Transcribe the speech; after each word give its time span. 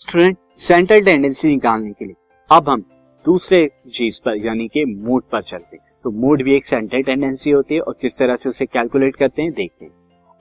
Student 0.00 0.36
central 0.56 1.00
tendency 1.00 1.48
निकालने 1.48 1.90
के 1.90 2.04
लिए। 2.04 2.14
अब 2.50 2.68
हम 2.68 2.80
दूसरे 3.24 3.70
चीज़ 3.94 4.20
पर, 4.24 4.36
यानी 4.36 4.66
कि 4.68 4.84
मोड 4.84 5.22
पर 5.32 5.42
चलते 5.42 5.76
हैं। 5.76 5.84
तो 6.04 6.10
मोड 6.10 6.42
भी 6.42 6.54
एक 6.54 6.66
सेंट्रल 6.66 7.02
टेंडेंसी 7.02 7.50
होती 7.50 7.74
है 7.74 7.80
और 7.80 7.96
किस 8.00 8.18
तरह 8.18 8.36
से 8.36 8.48
उसे 8.48 8.66
कैलकुलेट 8.66 9.16
करते 9.16 9.42
हैं, 9.42 9.52
देखते 9.52 9.84
हैं। 9.84 9.92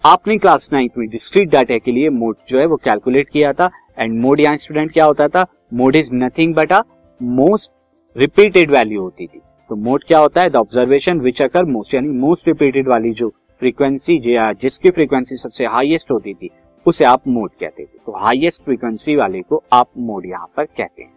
आपने 0.04 0.38
क्लास 0.38 0.70
नाइन्थ 0.74 0.98
में 0.98 1.08
डिस्क्रीट 1.08 1.50
डाटा 1.50 1.78
के 1.78 1.92
लिए 1.92 2.10
मोड 2.12 2.36
जो 2.50 2.60
है 2.60 2.66
वो 2.66 2.76
कैलकुलेट 2.76 3.30
किया 3.30 3.52
था। 3.54 3.70
एंड 4.00 4.20
मोड 4.22 4.40
यहाँ 4.40 4.56
स्टूडेंट 4.56 4.92
क्या 4.94 5.06
होता 5.06 5.28
था? 5.28 5.46
Mode 5.74 5.96
is 5.96 6.14
nothing 6.14 6.56
but 6.56 6.74
a 6.74 6.82
most 7.22 7.72
repeated 8.16 8.72
value 8.72 9.02
होती 9.02 9.28
थी। 9.28 9.42
तो 9.70 9.76
मोड 9.78 10.04
क्या 10.04 10.20
होता 10.20 10.42
है? 10.42 10.50
The 10.50 10.56
observation 10.56 11.20
which 11.20 11.42
occur 11.42 11.66
most 11.66 11.94
यानी 11.96 12.08
मोस्ट 12.20 12.48
रिपीटेड 12.48 12.88
वाली 12.88 13.12
जो 13.14 13.30
फ्रीक्वेंसी 13.62 14.20
जिसकी 14.62 14.90
फ्रीक्वेंसी 14.90 15.36
सबसे 15.36 15.66
हाईएस्ट 15.68 16.12
होती 16.12 16.34
थी 16.34 16.50
उसे 16.86 17.06
आप 17.06 17.28
मोड 17.28 17.50
कहते 17.52 17.84
थे 17.84 17.98
तो 17.98 18.18
हाईएस्ट 18.18 18.64
फ्रीक्वेंसी 18.64 19.16
वाले 19.16 19.42
को 19.42 19.64
आप 19.74 19.88
मोड 20.00 20.26
यहाँ 20.26 20.52
पर 20.58 20.66
कहते 20.66 21.02
हैं। 21.02 21.12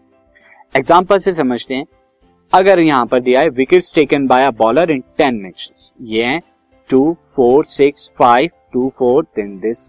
एग्ज़ाम्पल 0.74 1.18
से 1.18 1.32
समझते 1.32 1.74
हैं। 1.74 1.86
अगर 2.52 2.80
यहाँ 2.80 3.06
पर 3.06 3.20
दिया 3.20 3.40
है 3.40 3.48
wicket 3.50 3.84
taken 3.94 4.26
by 4.26 4.44
a 4.44 4.50
bowler 4.52 4.90
in 4.90 5.02
ten 5.18 5.34
minutes 5.34 5.92
ये 6.02 6.24
है 6.24 6.40
two 6.90 7.16
four 7.36 7.64
six 7.66 8.10
five 8.18 8.50
two 8.72 8.88
four 8.98 9.22
then 9.36 9.58
this 9.60 9.88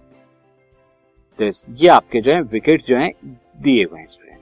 this 1.40 1.66
ये 1.72 1.88
आपके 1.90 2.22
जो 2.22 2.32
है 2.32 2.42
विकेट 2.44 2.82
जो 2.82 2.98
है, 2.98 3.10
दिए 3.58 3.84
हुए 3.84 4.00
हैं 4.00 4.06
स्टूडेंट 4.06 4.40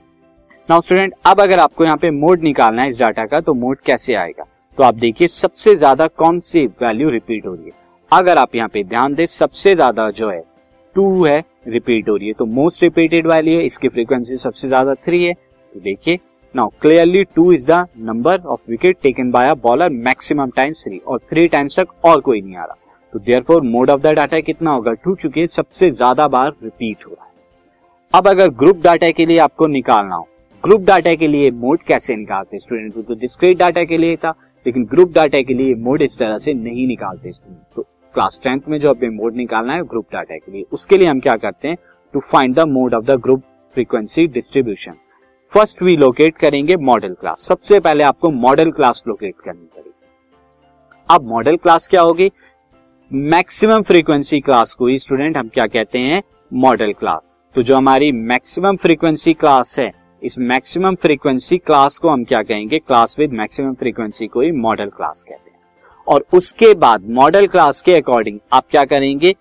नाउ 0.68 0.80
स्टूडेंट 0.80 1.14
अब 1.26 1.40
अगर 1.40 1.58
आपको 1.58 1.84
यहाँ 1.84 1.96
पे 1.96 2.10
मोड 2.12 2.42
निकालना 2.42 2.82
है 2.82 2.88
इस 2.88 2.98
डाटा 2.98 3.26
का 3.26 3.40
तो 3.40 3.54
मोड 3.54 3.78
कैसे 3.80 4.14
आएगा? 4.14 4.44
तो 4.78 4.82
आप 4.82 4.94
देखिए, 4.94 5.28
सबसे 5.28 5.74
ज़्यादा 5.76 6.06
कौन 6.08 6.38
सी 6.40 6.66
वैल्यू 6.82 7.08
रिपीट 7.10 7.46
हो 7.46 7.54
रही 7.54 7.64
है? 7.64 7.72
अगर 8.12 8.38
आप 8.38 8.54
यहाँ 8.54 8.68
पे 8.68 8.82
ध्यान 8.84 9.14
दें, 9.14 9.24
सबसे 9.26 9.74
ज़्यादा 9.74 10.08
जो 10.10 10.30
है 10.30 10.40
टू 10.94 11.24
है 11.24 11.38
रिपीट 11.68 12.08
हो 12.08 12.16
रही 12.16 12.28
है। 12.28 12.34
तो 12.34 12.46
मोस्ट 12.48 12.82
रिपीटेड 12.82 13.26
वैल्यू 13.26 13.56
है, 13.56 13.64
इसकी 13.64 13.88
फ्रीक्वेंसी 13.88 14.36
सबसे 14.38 14.68
ज़्यादा 14.68 14.94
थ्री 14.96 15.24
है। 15.24 15.32
तो 15.32 15.80
देखिए 15.80 16.18
now 16.54 16.68
clearly 16.82 17.24
two 17.26 17.50
is 17.52 17.66
the 17.66 17.84
number 18.00 18.40
of 18.44 18.60
wicket 18.70 18.96
taken 19.02 19.30
by 19.30 19.48
a 19.48 19.54
bowler 19.62 19.90
maximum 20.00 20.50
times 20.56 20.84
three 20.84 20.98
और 20.98 21.18
थ्री 21.30 21.46
टाइम्स 21.48 21.78
तक 21.78 22.04
और 22.04 22.20
कोई 22.20 22.40
नहीं 22.40 22.56
आ 22.56 22.64
रहा। 22.64 22.76
तो 23.12 23.18
therefore 23.42 23.62
mode 23.64 23.90
of 23.90 24.00
the 24.00 24.12
data 24.14 24.40
कितना 24.40 24.70
होगा? 24.70 24.92
टू 24.94 25.14
क्योंकि 25.14 25.46
सबसे 25.48 25.90
ज़्यादा 25.92 26.26
बार 26.28 26.52
रिपीट 26.62 27.06
हो 27.06 27.10
रहा 27.10 27.24
है। 27.24 27.30
अब 28.12 28.28
अगर 28.28 28.50
ग्रुप 28.52 28.82
डाटा 28.84 29.10
के 29.10 29.26
लिए 29.26 29.38
आपको 29.40 29.66
निकालना 29.68 30.14
हो 30.14 30.28
ग्रुप 30.64 30.80
डाटा 30.82 31.14
के 31.14 31.28
लिए 31.28 31.50
मोड 31.52 31.82
कैसे 31.82 32.16
निकालते 32.16 32.58
स्टूडेंट 32.58 33.06
तो 33.06 33.14
डिस्क्रीट 33.14 33.58
डाटा 33.58 33.84
के 33.84 33.96
लिए 33.98 34.16
था, 34.16 34.30
लेकिन 34.66 34.84
ग्रुप 34.86 35.12
डाटा 35.12 35.40
के 35.42 35.54
लिए 35.54 35.74
मोड 35.76 36.02
इस 36.02 36.18
तरह 36.18 36.38
से 36.38 36.54
नहीं 36.54 36.86
निकालते 36.86 37.32
स्टूडेंट 37.32 37.74
तो 37.76 37.86
क्लास 38.14 38.40
टेंथ 38.44 38.60
में 38.68 38.78
जो 38.80 38.90
हमें 38.90 39.08
मोड 39.10 39.36
निकालना 39.36 39.74
है 39.74 39.82
ग्रुप 39.82 40.06
डाटा 40.12 40.36
के 40.36 40.52
लिए। 40.52 40.64
उसके 40.72 40.96
लिए 40.96 41.08
हम 41.08 41.20
क्या 41.20 41.34
करते 41.36 41.68
हैं? 41.68 41.76
To 42.14 42.20
find 42.22 42.54
the 42.56 42.68
mode 42.68 42.94
of 42.94 43.04
the 43.04 43.20
group 43.20 43.42
frequency 43.74 44.26
distribution 44.28 44.94
first 45.52 45.82
we 45.82 45.96
locate 45.96 46.36
करेंगे 46.36 46.76
मॉडल 46.78 47.14
क्लास 47.14 47.40
सबसे 47.40 47.78
पहले 47.80 48.04
आपको 48.04 48.30
मॉडल 48.30 48.70
क्लास 48.70 49.02
लोकेट 49.08 49.34
करनी 49.44 49.66
पड़ेगी। 49.66 49.90
अब 51.08 51.28
मॉडल 51.28 51.56
क्लास 51.56 51.88
क्या 51.88 52.00
होगी? 52.00 52.30
मैक्सिमम 53.10 53.82
फ्रीक्वेंसी 53.82 54.40
क्लास 54.40 54.74
को 54.74 54.86
ही 54.86 54.98
स्टूडेंट 54.98 55.36
हम 55.36 55.48
क्या 55.48 55.66
कहते 55.66 55.98
हैं? 55.98 56.22
मॉडल 56.52 56.92
क्लास 56.92 57.20
तो 57.54 57.62
जो 57.62 57.76
हमारी 57.76 58.10
मैक्सिमम 58.12 58.76
फ्रीक्वेंसी 58.76 59.32
क्लास 59.32 59.78
है, 59.78 59.90
इस 60.22 60.38
मैक्सिमम 60.38 60.94
फ्रीक्वेंसी 60.94 61.58
क्लास 61.58 61.98
को 61.98 62.08
हम 62.08 62.24
क्या 62.24 62.42
कहेंगे? 62.42 62.78
क्लास 62.78 63.16
विद 63.18 63.32
मैक्सिमम 63.32 63.74
फ्रीक्वेंसी 63.74 64.26
को 64.26 64.40
ही 64.40 64.50
मॉडल 64.52 64.88
क्लास 64.88 65.24
कहते 65.28 65.50
हैं। 65.50 65.51
और 66.06 66.24
उसके 66.34 66.72
बाद 66.76 67.08
मॉडल 67.10 67.46
क्लास 67.46 67.82
के 67.82 67.94
अकॉर्डिंग 67.94 68.38
आप 68.52 68.64
क्या 68.70 68.84
करेंगे? 68.84 69.34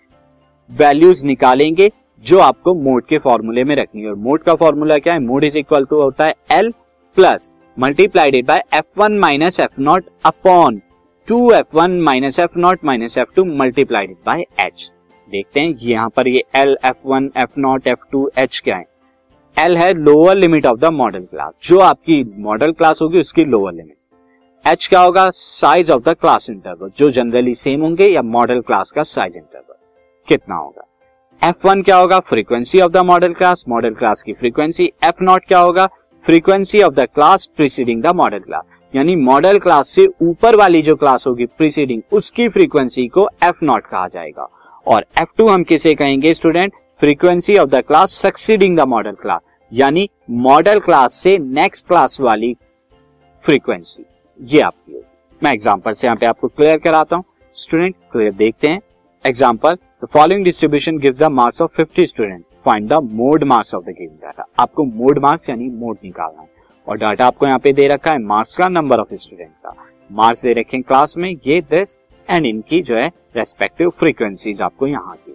वैल्यूज़ 0.70 1.26
निकालेंगे, 1.26 1.92
जो 2.26 2.40
आपको 2.40 2.74
मोड 2.76 3.06
के 3.06 3.18
फॉर्मूले 3.20 3.64
में 3.64 3.76
रखनी 3.76 4.02
है। 4.02 4.10
और 4.10 4.16
मोड 4.18 4.44
का 4.44 4.56
फॉर्मूला 4.56 4.98
क्या 4.98 5.14
है? 5.14 5.20
मोड 5.22 5.44
इज़ 5.44 5.58
इक्वल 5.58 5.86
टू 5.86 6.02
होता 6.02 6.26
है 6.26 6.36
L 6.52 6.72
plus 7.18 7.52
multiplied 7.78 8.46
by 8.48 8.62
F 8.74 9.00
one 9.00 9.18
minus 9.20 9.60
F 9.60 9.82
naught 9.82 10.06
upon 10.26 10.82
two 11.28 11.52
F 11.54 11.76
one 11.76 12.00
minus 12.02 12.40
F 12.40 12.58
naught 12.60 12.86
minus 12.86 13.18
F 13.18 13.34
two 13.36 13.46
multiplied 13.46 14.16
by 14.26 14.46
H 14.60 14.90
देखते 15.28 15.60
हैं 15.60 15.74
यहाँ 15.82 16.10
पर 16.10 16.28
ये 16.28 16.44
L 16.56 16.78
F 16.86 17.08
one 17.08 17.30
F 17.38 17.60
naught 17.60 17.88
F 17.88 18.06
two 18.12 18.30
H 18.38 18.60
क्या 18.64 18.76
है? 18.76 18.86
L 19.58 19.78
है 19.78 19.94
lower 19.94 20.38
limit 20.38 20.66
of 20.66 20.80
the 20.80 20.92
modal 20.94 21.20
class 21.22 21.54
जो 21.64 21.80
आपकी 21.80 22.24
मॉडल 22.40 22.72
क्लास 22.72 23.02
होगी, 23.02 23.20
उसकी 23.20 23.46
लोअर 23.46 23.74
लिमिट 23.74 23.96
एच 24.66 24.88
क्या 24.88 25.00
होगा? 25.02 25.30
Size 25.30 25.92
of 25.92 26.02
the 26.04 26.14
class 26.14 26.50
interval 26.50 26.90
जो 26.98 27.10
जनरली 27.12 27.54
सेम 27.56 27.82
होंगे 27.82 28.08
या 28.08 28.22
मॉडल 28.24 28.60
क्लास 28.62 28.92
का 28.92 29.04
साइज़ 29.04 29.38
इंटरवल 29.38 29.76
कितना 30.28 30.56
होगा? 30.56 30.88
एफ़ 31.42 31.68
वन 31.68 31.82
क्या 31.82 31.98
होगा? 31.98 32.20
Frequency 32.22 32.80
of 32.82 32.92
the 32.92 32.98
modal 33.06 33.34
class 33.34 33.66
modal 33.70 33.94
class 33.94 34.22
की 34.24 34.34
फ्रीक्वेंसी 34.34 34.92
एफ़ 35.04 35.24
नॉट 35.24 35.46
क्या 35.46 35.60
होगा? 35.60 35.86
Frequency 36.26 36.82
of 36.82 36.94
the 36.94 37.08
class 37.16 37.46
preceding 37.58 38.04
the 38.04 38.16
modal 38.16 38.40
class 38.40 38.64
यानी 38.94 39.16
मॉडल 39.16 39.58
क्लास 39.60 39.90
से 39.90 40.08
ऊपर 40.22 40.56
वाली 40.56 40.82
जो 40.82 40.96
क्लास 40.96 41.28
होगी 41.28 41.46
प्रीसीडिंग 41.48 42.02
उसकी 42.12 42.48
फ्रीक्वेंसी 42.50 43.08
को 43.08 43.28
एफ़ 43.44 43.66
नॉट 43.66 43.88
कहा 43.88 44.08
जाएगा। 44.08 44.48
और 44.88 45.06
एफ़ 45.22 45.38
टू 45.38 45.48
हम 45.48 45.64
किसे 45.64 45.94
कहेंगे 45.96 46.34
student 46.34 46.74
frequency 47.02 47.58
of 47.58 47.70
the 47.70 47.82
class 47.88 48.22
succeeding 48.22 48.78
the 48.78 48.88
modal 48.90 49.16
class 49.22 49.42
यानी 49.72 50.10
मॉडल 50.40 50.80
क्लास 50.80 51.14
से 51.14 51.38
नेक्स्ट 51.40 51.88
क्लास 51.88 52.22
वाली 52.22 52.56
फ्रीक्वेंसी 53.46 54.04
ये 54.42 54.62
आपकी 54.62 54.94
होगी। 54.94 55.06
मैं 55.42 55.52
एग्जांपल 55.54 55.94
से 55.94 56.08
यहाँ 56.08 56.18
पे 56.18 56.26
आपको 56.26 56.48
क्लियर 56.48 56.78
कराता 56.80 57.16
हूँ। 57.16 57.24
स्टूडेंट 57.56 57.96
क्लियर 58.12 58.32
देखते 58.34 58.68
हैं। 58.68 58.80
Example 59.26 59.78
the 60.04 60.08
following 60.14 60.44
distribution 60.46 60.98
gives 60.98 61.20
the 61.20 61.24
marks 61.32 61.62
of 61.62 61.82
50 61.82 62.06
student 62.06 62.44
find 62.66 62.90
the 62.90 63.00
mode 63.12 63.44
marks 63.44 63.76
of 63.76 63.84
the 63.84 63.90
given 63.90 64.16
data 64.22 64.46
आपको 64.60 64.84
मोड 64.86 65.20
मार्क्स 65.20 65.50
यानी 65.50 65.70
मोड 65.70 65.98
निकालना 66.04 66.42
है। 66.42 66.50
और 66.88 66.98
डाटा 66.98 67.26
आपको 67.26 67.46
यहाँ 67.46 67.60
पे 67.60 67.74
दे 67.74 67.88
रखा 67.88 68.12
है 68.12 68.20
मार्क्स 68.20 68.58
का 68.58 68.68
नंबर 68.70 69.00
ऑफ़ 69.00 69.14
स्टूडेंट 69.14 69.50
का। 69.50 69.76
मार्क्स 70.10 70.42
दे 70.44 70.54
रखे 70.54 70.82
क्लास 70.82 71.18
में, 71.18 71.30
ये 71.48 71.62
दिस 71.62 71.98
एंड 72.28 72.46
इनकी 72.46 72.82
जो 72.82 72.96
है 72.96 73.08
रेस्पेक्टिव 73.36 73.90
फ्रीक्वेंसीज 73.90 74.62
आपको 74.62 74.88
यहाँ 74.88 75.16
की। 75.18 75.32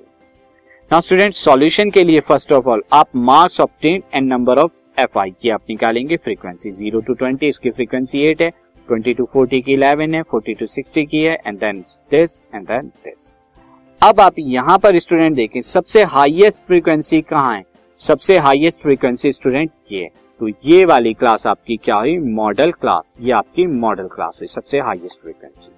नाउ 0.91 1.01
स्टूडेंट 1.01 1.35
सॉल्यूशन 1.35 1.91
के 1.91 2.05
लिए 2.05 2.21
फ़र्स्ट 2.21 2.53
ऑफ़ 2.53 2.69
ऑल 2.69 2.83
आप 2.93 3.17
marks 3.17 3.61
obtain 3.61 4.03
and 4.15 4.29
number 4.29 4.59
of 4.59 4.73
F 4.99 5.19
I 5.19 5.31
की 5.33 5.51
आप 5.51 5.63
निकालेंगे। 5.71 6.17
फ्रीक्वेंसी 6.17 6.71
ज़ीरो 6.73 7.01
टू 7.01 7.15
ट्वेंटी 7.15 7.47
इसकी 7.47 7.71
फ्रीक्वेंसी 7.71 8.23
एट 8.23 8.43
है। 8.43 8.51
ट्वेंटी 8.89 9.15
टू 9.15 9.29
फोर्टी 9.33 9.61
की 9.61 9.73
इलेवन 9.73 10.15
है, 10.15 10.23
फोर्टी 10.23 10.55
टू 10.55 10.67
सिक्सटी 10.67 11.05
की 11.05 11.23
है 11.23 11.35
and 11.37 11.59
then 11.59 11.81
this 12.11 12.43
and 12.55 12.67
then 12.67 12.87
this 13.05 13.33
अब 14.01 14.21
आप 14.21 14.35
यहाँ 14.39 14.79
पर 14.79 14.99
स्टूडेंट 14.99 15.37
देखें, 15.37 15.61
सबसे 15.63 16.03
हाईएस्ट 16.05 16.67
फ्रीक्वेंसी 16.67 17.21
कहाँ 17.23 17.57
है? 17.57 17.63
सबसे 18.01 18.37
हाईएस्ट 18.39 18.83
फ्रीक्वेंसी 18.83 19.33
स्टूडेंट 19.33 19.71
ये 19.93 20.09
तो 20.41 20.49
ये 20.49 20.85
वाली 20.85 21.13
क्लास 21.15 21.47
आपकी 21.47 21.77
क्या 21.77 21.97
हुई? 21.97 22.17
मॉडल 22.19 22.73
क्लास 22.73 23.17
ये 23.21 23.33
आपकी 23.33 23.67
मॉडल 23.67 24.09
क्लास 24.15 24.39
है, 24.43 24.47
सबसे 24.47 24.79
highest 24.79 25.21
frequency 25.23 25.73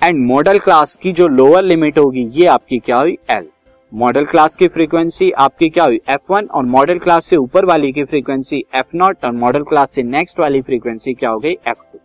and 0.00 0.26
modal 0.26 0.58
class 0.58 0.96
की 1.02 1.12
जो 1.12 1.26
लोअर 1.28 1.64
लिमिट 1.64 1.98
होगी, 1.98 2.24
ये 2.32 2.46
आपकी 2.46 2.78
क्या 2.78 2.96
हुई? 2.96 3.16
एल 3.30 3.48
मॉडल 3.92 4.24
क्लास 4.24 4.56
की 4.56 4.68
फ्रीक्वेंसी 4.68 5.30
आपकी 5.30 5.68
क्या 5.68 5.84
हुई? 5.84 6.00
एफ़ 6.10 6.32
वन 6.32 6.46
और 6.46 6.64
मॉडल 6.66 6.98
क्लास 6.98 7.26
से 7.26 7.36
ऊपर 7.36 7.64
वाली 7.64 7.92
की 7.92 8.04
फ्रीक्वेंसी 8.04 8.64
एफ़ 8.74 8.96
नॉट 8.96 9.24
और 9.24 9.32
मॉडल 9.34 9.62
क्लास 9.64 9.94
से 9.94 10.02
नेक्स्ट 10.04 10.40
वाली 10.40 10.60
फ्रीक्वेंसी 10.62 11.14
क्या 11.14 11.30
हो 11.30 11.38
गई? 11.38 11.52
एफ़ 11.52 11.82
टू 11.82 11.98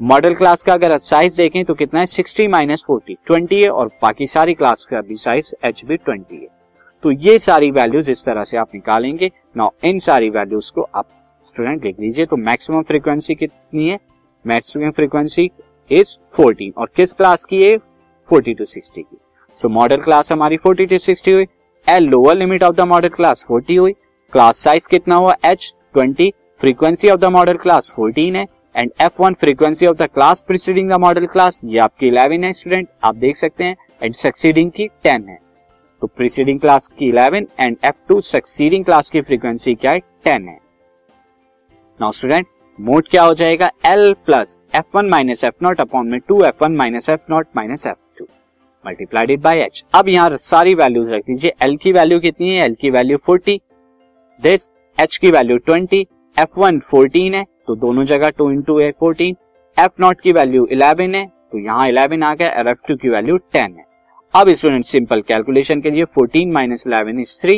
मॉडल 0.00 0.34
क्लास 0.34 0.62
का 0.62 0.72
अगर 0.72 0.96
साइज़ 0.98 1.36
देखें 1.36 1.64
तो 1.64 1.74
कितना 1.74 2.00
है? 2.00 2.06
सिक्सटी 2.06 2.46
माइनस 2.48 2.84
फोर्टी 2.86 3.14
ट्वेंटी 3.26 3.60
है 3.62 3.70
और 3.70 3.86
बाकी 4.02 4.26
सारी 4.26 4.54
क्लास 4.54 4.86
का 4.90 5.00
भी 5.00 5.14
साइज़ 5.14 5.52
एच 5.64 5.84
भी 5.86 5.96
ट्वेंटी 5.96 6.36
है। 6.36 6.46
तो 7.02 7.10
ये 7.12 7.38
सारी 7.38 7.70
वैल्यूज़ 7.70 8.10
इस 8.10 8.24
तरह 8.24 8.44
से 8.44 8.56
आप 8.56 8.68
निकालेंगे। 8.74 9.30
नाउ 9.56 9.70
इन 9.84 9.98
सारी 9.98 10.30
वैल्यूज़ 10.30 10.72
को 10.74 10.82
आप 10.94 11.06
स्टूडेंट 11.46 11.84
लिख 11.84 11.98
लीजिए 12.00 12.26
तो 12.26 12.36
मैक्सिमम 12.36 12.82
फ्रीक्वेंसी 12.82 13.34
कितनी 13.34 13.88
है? 13.88 13.98
मैक्सिमम 14.44 14.90
फ्रीक्वेंसी 14.90 15.50
इज़ 15.90 16.16
फोर्टीन 16.34 16.72
और 16.78 16.90
किस 16.96 17.12
क्लास 17.12 17.44
की 17.44 17.62
है? 17.62 17.76
फोर्टी 18.28 18.54
टू 18.54 18.64
सिक्सटी 18.64 19.02
की। 19.02 19.18
सो 19.58 19.68
मॉडल 19.68 19.96
क्लास 19.96 20.32
हमारी 20.32 20.56
फोर्टी 20.56 20.86
टू 20.86 20.98
सिक्सटी 20.98 21.32
हुई। 21.32 21.46
L 21.86 22.04
lower 22.04 22.38
limit 22.38 22.62
of 22.62 22.76
the 22.76 22.86
modal 22.88 23.08
class 23.08 23.44
forty 23.48 23.76
हुई। 23.76 23.92
क्लास 24.32 24.62
साइज़ 24.64 24.88
कितना 24.88 25.16
हुआ? 25.16 25.34
H 25.44 25.72
twenty 25.94 26.32
frequency 26.60 27.10
of 27.10 27.20
the 27.20 27.32
modal 27.32 27.56
class 27.58 27.92
fourteen 27.96 28.36
है। 28.36 28.46
And 28.74 28.90
F 29.00 29.22
one 29.22 29.34
frequency 29.40 29.86
of 29.86 29.96
the 29.96 30.06
class 30.06 30.44
preceding 30.46 30.90
the 30.90 31.00
modal 31.00 31.26
class 31.26 31.60
ये 31.64 31.78
आपकी 31.78 32.06
eleven 32.08 32.44
है 32.44 32.52
student 32.52 32.88
आप 33.04 33.16
देख 33.16 33.36
सकते 33.36 33.64
हैं 33.64 33.76
एंड 34.02 34.14
सक्सीडिंग 34.14 34.70
की 34.70 34.86
टेन 35.04 35.28
है। 35.28 35.38
तो 36.02 36.06
प्रीसीडिंग 36.08 36.60
क्लास 36.60 36.88
की 36.88 37.08
eleven 37.08 37.46
and 37.60 37.76
F 37.84 37.96
two 38.08 38.20
succeeding 38.20 38.84
class 38.84 39.10
की 39.10 39.20
फ्रीक्वेंसी 39.20 39.74
क्या 39.74 39.92
है? 39.92 39.98
टेन 39.98 40.48
है। 40.48 40.58
नाउ 42.00 42.10
स्टूडेंट 42.10 42.46
मोड 42.78 43.08
क्या 43.08 43.22
हो 43.22 43.34
जाएगा? 43.34 43.70
L 43.86 44.12
plus 44.26 44.58
F 44.76 44.96
one 44.96 45.08
minus 45.08 45.44
F 45.44 45.64
naught 45.64 45.80
upon 45.80 46.06
में 46.10 46.20
two 46.28 46.42
F 46.44 46.64
one 46.64 46.76
minus 46.76 47.08
F 47.10 47.20
naught 47.30 47.46
minus 47.56 47.86
F 47.86 48.18
two 48.18 48.26
multiplied 48.84 49.40
by 49.42 49.58
H 49.60 49.84
अब 49.94 50.08
यहाँ 50.08 50.36
सारी 50.38 50.74
वैल्यूज़ 50.74 51.12
रख 51.14 51.24
दीजिए। 51.24 51.52
एल 51.62 51.76
की 51.76 51.92
वैल्यू 51.92 52.20
कितनी 52.20 52.48
है? 52.48 52.64
एल 52.64 52.76
की 52.80 52.90
वैल्यू 52.90 53.16
फोर्टी 53.26 53.60
दिस 54.40 54.68
एच 54.98 55.16
की 55.16 55.30
value 55.30 55.56
twenty 55.58 56.06
F 56.36 56.60
one 56.60 56.78
fourteen 56.90 57.34
है। 57.34 57.44
तो 57.70 57.74
दोनों 57.76 58.04
जगह 58.04 58.30
टू 58.30 58.50
इंटू 58.50 58.78
है 58.78 58.90
फोर्टीन 59.00 59.36
एफ़ 59.76 60.00
नॉट 60.00 60.20
की 60.20 60.32
वैल्यू 60.32 60.64
इलेवन 60.72 61.14
है 61.14 61.24
तो 61.26 61.58
यहाँ 61.58 61.86
इलेवन 61.88 62.22
आ 62.22 62.32
गया, 62.34 62.48
और 62.50 62.68
एफ़ 62.68 62.78
टू 62.88 62.94
की 62.96 63.08
वैल्यू 63.08 63.36
टेन 63.52 63.74
है। 63.74 63.84
अब 64.34 64.48
स्टूडेंट 64.50 64.84
सिंपल 64.84 65.20
कैलकुलेशन 65.28 65.80
के 65.80 65.90
लिए 65.90 66.04
fourteen 66.14 66.52
minus 66.52 66.82
eleven 66.86 67.18
is 67.20 67.36
three 67.42 67.56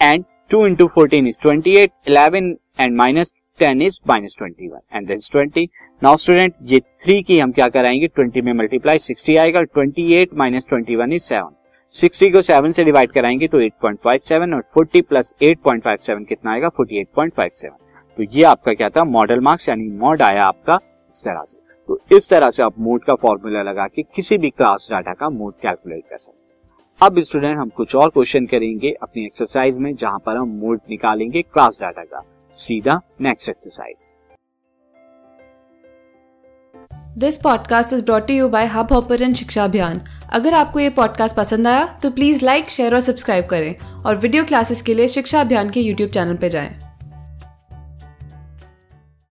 and 0.00 0.24
two 0.50 0.64
into 0.66 0.86
fourteen 0.94 1.26
is 1.26 1.38
twenty 1.42 1.76
eight 1.78 1.90
eleven 2.08 2.48
and 2.80 2.96
minus 2.96 3.32
ten 3.60 3.82
is 3.82 3.98
minus 4.08 4.36
twenty 4.38 4.68
one 4.68 4.80
and 4.94 5.08
this 5.08 5.30
twenty 5.32 5.68
now 6.02 6.16
student 6.16 6.54
ये 6.64 6.80
three 6.80 7.20
की 7.22 7.38
हम 7.38 7.52
क्या 7.52 7.68
कराएँगे? 7.68 8.06
Twenty 8.06 8.40
में 8.40 8.52
मल्टीप्लाई 8.52 8.98
सिक्सटी 9.08 9.36
आएगा 9.36 9.62
twenty 9.62 10.12
eight 10.20 10.34
minus 10.34 10.66
twenty 10.68 10.96
one 10.96 11.12
is 11.12 11.22
seven 11.24 11.54
sixty 11.94 12.30
को 12.30 12.42
seven 12.42 12.72
से 12.72 12.84
divide 12.84 13.12
कराएँगे 13.12 13.48
तो 13.48 13.60
एट 13.60 13.74
पॉइंट 13.82 13.98
फाइव 14.04 14.20
सेवन 14.24 14.54
और 14.54 14.64
forty 14.74 15.02
plus 15.02 15.34
eight 15.42 15.58
point 15.64 15.84
five 15.84 15.98
seven 16.00 16.24
कितना 16.24 16.52
आएगा? 16.52 16.68
Forty 16.68 17.00
eight 17.00 17.08
point 17.16 17.34
five 17.36 17.50
seven 17.52 17.76
तो 18.18 18.24
ये 18.24 18.42
आपका 18.44 18.72
क्या 18.74 18.88
था? 18.88 19.02
मॉडल 19.04 19.40
मार्क्स 19.40 19.68
यानी 19.68 19.88
मॉड 19.98 20.22
आया 20.22 20.42
आपका 20.42 20.78
इस 21.12 21.20
तरह 21.24 21.42
से। 21.42 21.58
तो 21.88 22.16
इस 22.16 22.28
तरह 22.28 22.50
से 22.50 22.62
आप 22.62 22.78
मोड 22.78 23.04
का 23.04 23.14
फॉर्मूला 23.14 23.62
लगा 23.62 23.86
के 23.86 24.02
किसी 24.04 24.38
भी 24.38 24.50
क्लास 24.50 24.88
डाटा 24.90 25.12
का 25.12 25.28
मोड 25.30 25.52
कैलकुलेट 25.62 26.02
कर 26.10 26.16
सकते 26.16 27.06
अब 27.06 27.20
स्टूडेंट 27.20 27.58
हम 27.58 27.68
कुछ 27.68 27.94
और 27.96 28.08
क्वेश्चन 28.08 28.46
करेंगे 28.46 28.90
अपनी 29.02 29.24
एक्सरसाइज 29.24 29.74
में, 29.74 29.94
जहाँ 29.94 30.18
पर 30.18 30.36
हम 30.36 30.48
मोड 30.60 30.80
निकालेंगे 30.90 31.42
क्लास 31.42 31.78
डाटा 31.80 32.04
का। 32.04 32.22
सीधा 32.56 33.00
next 33.20 33.48
exercise 33.48 34.14
this 37.18 37.36
podcast 37.36 37.92
is 37.92 38.04
brought 38.04 38.30
you 38.30 38.48
by 38.48 38.66
Hubhopper 38.92 39.32
Shiksha 39.34 39.64
Abhiyan 39.64 40.00
अगर 40.32 40.54
आपको 40.54 40.80
ये 40.80 40.90
पॉडकास्ट 40.90 41.36
पसंद 41.36 41.68
आया 41.68 41.86
तो 42.02 42.10
प्लीज़ 42.10 42.44
लाइक 42.44 42.70
शेयर 42.70 42.94
और 42.94 43.00
सब्सक्राइब 43.00 43.46
करें। 43.46 43.74
और 44.04 44.16
वीडियो 44.16 44.44
क्लासेस 44.44 44.82
के 44.82 44.94
लिए 44.94 45.08
शिक्षा 45.08 45.40
अभियान 45.40 45.70
के 45.70 45.80
यूट्यूब 45.80 46.10
चैनल 46.10 46.36
पर 46.36 46.48
जाएँ। 46.48 46.78